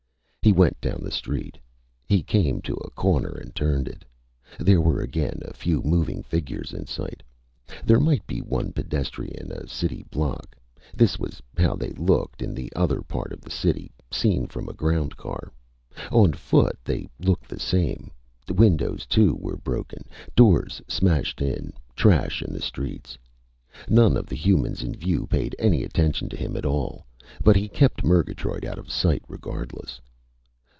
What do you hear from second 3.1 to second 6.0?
and turned it. There were again a few